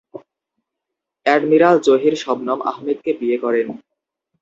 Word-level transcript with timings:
Admiral 1.25 1.75
Zahir 1.87 2.15
Shabnam 2.23 2.59
আহমেদকে 2.71 3.11
বিয়ে 3.19 3.37
করেন। 3.43 3.67